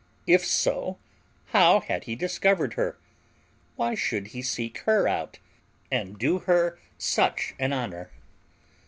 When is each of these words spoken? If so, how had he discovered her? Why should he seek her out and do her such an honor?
If 0.25 0.43
so, 0.43 0.97
how 1.49 1.81
had 1.81 2.05
he 2.05 2.15
discovered 2.15 2.73
her? 2.73 2.97
Why 3.75 3.93
should 3.93 4.29
he 4.29 4.41
seek 4.41 4.79
her 4.87 5.07
out 5.07 5.37
and 5.91 6.17
do 6.17 6.39
her 6.39 6.79
such 6.97 7.53
an 7.59 7.71
honor? 7.71 8.09